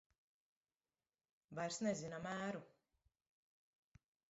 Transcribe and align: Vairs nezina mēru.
Vairs 1.59 1.77
nezina 1.89 2.23
mēru. 2.25 2.65